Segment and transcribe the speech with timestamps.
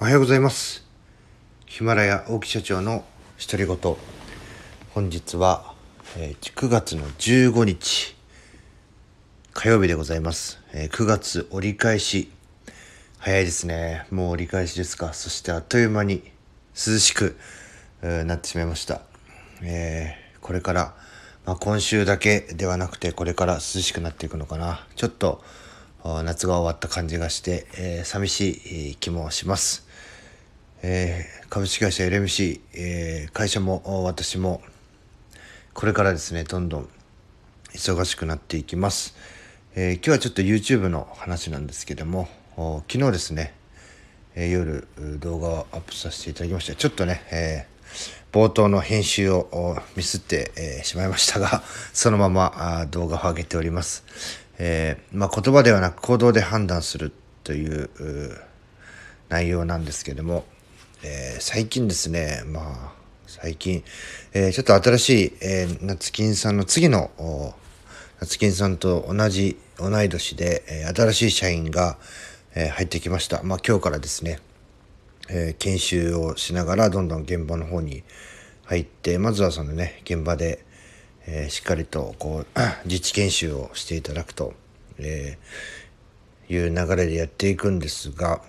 [0.00, 0.86] おはようございます。
[1.66, 3.04] ヒマラヤ大木社長の
[3.44, 3.96] 独り言。
[4.94, 5.74] 本日は、
[6.16, 8.14] えー9月の15日
[9.52, 12.30] 火曜日でございます、えー9月折り返し。
[13.18, 14.06] 早いですね。
[14.12, 15.12] もう折り返しですか。
[15.14, 16.22] そしてあっという間に
[16.76, 17.36] 涼しく、
[18.00, 19.00] なってしまいました、
[19.62, 20.94] えーこれから、
[21.44, 24.86] まあ、今週だけではなくてこれから涼しくなっていくのかな。
[24.94, 25.42] ちょっと
[26.24, 29.86] 夏が終わった感じがして、えー寂しい気もします。
[30.82, 34.62] えー株式会社 LMC、えー会社も私も
[35.74, 36.88] これからですねどんどん
[37.74, 39.14] 忙しくなっていきます、
[39.74, 42.28] えー今日はちょっと YouTube の話なんですけども
[42.88, 43.54] 昨日ですね、
[44.34, 44.88] え夜
[45.20, 47.78] 動画をアップさせていただきましたちょっとね、えー
[48.30, 54.04] 冒頭の編集をミスって、えーしまいましたがそのままあ動画を上げております、
[54.58, 57.12] えーまあ、言葉ではなく行動で判断する
[57.44, 57.88] という
[59.28, 60.44] 内容なんですけども、
[61.02, 62.92] えー最近ですねまあ
[63.26, 63.84] 最近、
[64.32, 67.10] えーちょっと新しい、えー夏金さんの次の
[68.20, 71.98] 夏金さんと同じ同い年で、え新しい社員が、
[72.56, 73.42] え入ってきました。
[73.44, 74.40] まあ今日からですね、
[75.28, 78.02] え研修をしながらどんどん現場の方に
[78.64, 80.64] 入ってまずはそのね現場で、
[81.30, 82.46] えーしっかりとこう
[82.88, 84.54] 自治研修をしていただくと、
[84.98, 85.78] えー
[86.50, 88.40] いう流れでやっていくんですが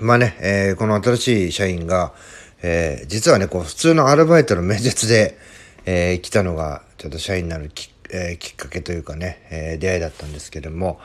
[0.00, 2.14] まあね、えーこの新しい社員が、
[2.62, 5.36] えー実はねこう普通のアルバイトの面接で、
[5.84, 10.98] えー来たのがちょっと社員になるき,、えーきっかけというかね、えー出会いだったんですけども、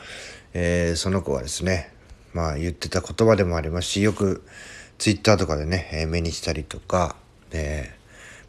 [0.53, 1.91] えーその子はですね
[2.33, 4.43] まあ言ってた言葉でもありますしよく
[4.97, 7.17] ツイッターとかでね、えー目にしたりとか、
[7.52, 7.93] え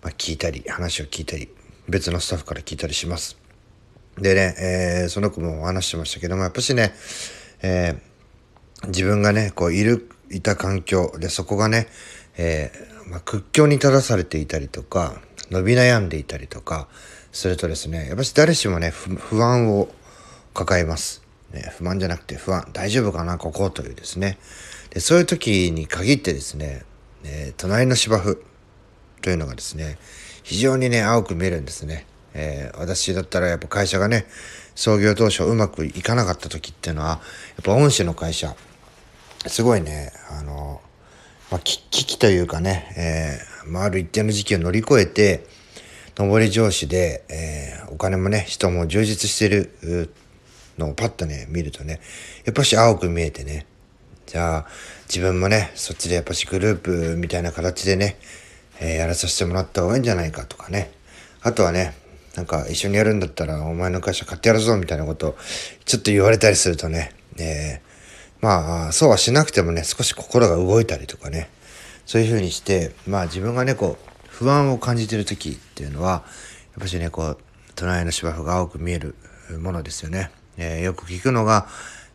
[0.01, 1.49] ーまあ、聞いたり話を聞いたり
[1.91, 3.37] 別のスタッフから聞いたりします。
[4.19, 6.93] でね、えーその子も話してましたけどもやっぱしね、
[7.63, 8.11] えー
[8.87, 11.87] 自分がねこういるいた環境でそこがね、
[12.39, 16.89] えーまあ、屈強に立たされていたりとか伸び悩んでいたりとか
[17.33, 19.89] するとですねやっぱし誰しもね不不安を
[20.55, 24.39] 抱えます、ね、不満じゃなくて不安大丈夫かなここというですね
[24.91, 26.85] でそういう時に限ってですね、
[27.25, 28.39] えー隣の芝生
[29.21, 29.99] というのがですね
[30.43, 34.27] 非常にね青く見えるんですね、えー私だったらやっぱ会社がね
[34.75, 37.21] 創業当初うまくいかなかった時っていうのはやっ
[37.65, 38.55] ぱ御社の会社
[39.47, 40.81] すごいねあの、
[41.51, 45.47] まあ、危機というかね、えーまあ、ある一定の時期を乗り越えて
[46.17, 50.15] 上り調子で、えーお金もね人も充実してる
[50.79, 52.01] のをパッとね見るとね
[52.45, 53.67] やっぱし青く見えてね
[54.27, 54.67] じゃあ
[55.09, 58.17] 自分もねそっちでやっぱしグループみたいな形でね、
[58.81, 60.91] えーやらさせてもらった方がいいんじゃないかとかね。
[61.43, 61.95] あとはね
[62.37, 65.37] なんか一緒にやるんだったらお前の会社買ってやるぞみたいなことを
[65.85, 67.91] ちょっと言われたりするとね、えー
[68.43, 71.51] まあそうはしなくてもね少し心が動いたりとかね
[72.07, 76.17] そういうふうにしてまあ自分がねこう不安を感じてる時っていうのはや
[76.79, 77.39] っぱしねこう
[77.75, 79.15] 隣の芝生が青く見える
[79.61, 81.67] ものですよね、えーよく聞くのが、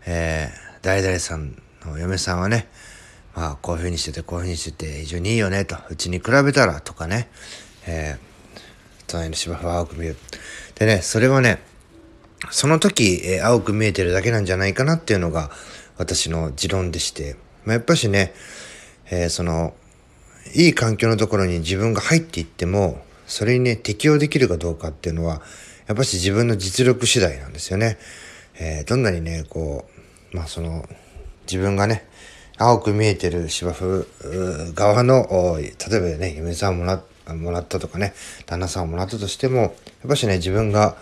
[0.07, 2.67] えー誰々さんの嫁さんはね
[3.35, 5.75] まあこういうふうにしててこういうふうにしてて非常にいいよねと。
[5.89, 7.29] うちに比べたらとかね、
[7.87, 8.35] えー
[9.07, 10.17] 隣の芝生は青く見える
[10.73, 11.59] でねそれはね
[12.49, 15.51] その時、えー青く見えてるだけなんじゃないかなっていうのが
[15.97, 17.35] 私の持論でして、
[17.65, 18.33] まあ、やっぱしね、
[19.11, 19.75] えーその
[20.53, 25.41] いい環境のところに自分が入っていってもそれにね適応できるかどうかっていうのは
[25.87, 27.97] やっぱし自分の実力次第なんですよね。
[28.55, 29.85] えーどんなにねこ
[30.33, 30.87] うまあその
[31.45, 32.07] 自分がね
[32.57, 34.05] 青く見えてる芝生
[34.73, 38.13] 側の例えばね嫁さんもらもらったとかね
[38.45, 39.71] 旦那さんをもらったとしてもやっ
[40.07, 40.95] ぱしね自分が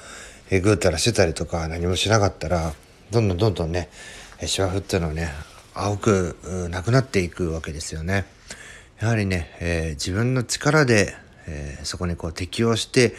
[0.49, 2.73] えぐうたらしてたりとか何もしなかったら
[3.11, 3.89] どんどんどんどんね
[4.45, 5.29] 芝生っていうのはね
[5.75, 6.37] 青く
[6.69, 8.25] なくなっていくわけですよね。
[8.99, 11.15] やはりね、えー自分の力で、
[11.47, 13.15] えーそこにこう適応して、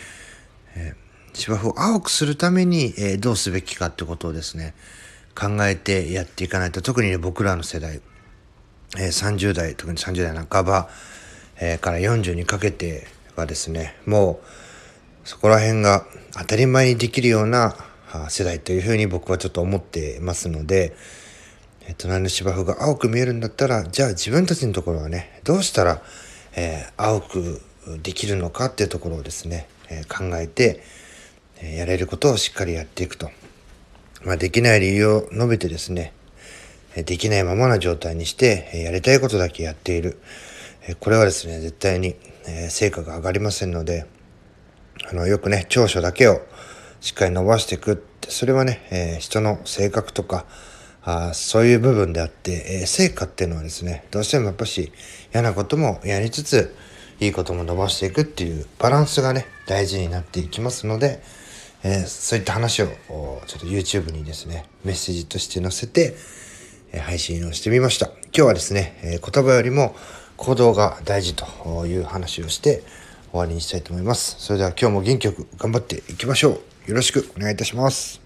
[0.77, 1.05] えー
[1.37, 4.75] 芝生を青くするために、えーどうすべきかってことをですね
[5.35, 8.01] 考えてやっていかないと特にね僕らの世代、
[8.97, 10.89] えー30代特に30代半ば、
[11.61, 13.07] えーから40にかけて
[13.37, 14.41] はですねも
[15.25, 16.05] うそこら辺が
[16.39, 17.77] 当たり前にできるような
[18.29, 20.95] 世代というふうに僕はちょっと思ってますので、
[21.87, 26.03] えー隣の芝生が青く見えるんだったらじゃあ自分たちのところはねどうしたら、
[26.57, 27.61] えー青く
[28.03, 30.83] できるのかっていうところをですね、えー考えて、
[31.61, 33.31] えーやれることをしっかりやっていくと、
[34.25, 36.13] まあ、できない理由を述べてですね
[37.03, 40.21] できないままな状態にしてやりたいことだけやっている。
[41.01, 42.15] これはですね絶対に
[42.69, 44.07] 成果が上がりませんので
[45.11, 46.43] あのよくね長所だけを
[47.01, 50.47] しっかり伸ばしていくってそれはね、人の性格とか
[51.03, 54.91] あそういう部分であって、え、成果っていうのはですね、どうしてもやっぱし
[55.33, 56.75] 嫌なこともやりつつ、
[57.21, 61.23] いいことも伸ばしていくっていうバランスがね、大事になっていきますので、
[61.83, 66.17] え、そういった話をちょっと YouTube にですね、メッセージとして載せて、
[67.01, 68.07] 配信をしてみました。
[68.07, 69.95] 今日はですね、言葉よりも
[70.37, 72.83] 行動が大事という話をして
[73.31, 74.37] 終わりにしたいと思います。
[74.39, 76.91] それでは今日も元気よく頑張っていきましょう。
[76.91, 78.24] よろしくお願いいたします。